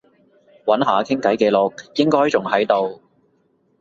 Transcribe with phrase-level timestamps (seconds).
[0.65, 3.03] 揾下傾偈記錄，應該仲喺度